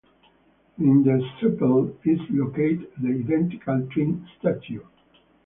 In 0.79 1.03
the 1.03 1.23
Csepel 1.39 1.95
is 2.07 2.19
located 2.31 2.89
the 3.03 3.09
identical 3.09 3.87
twin 3.93 4.27
statue. 4.39 4.81